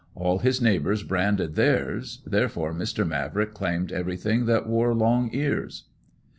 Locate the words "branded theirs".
1.03-2.23